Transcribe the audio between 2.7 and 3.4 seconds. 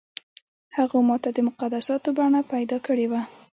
کړې وه.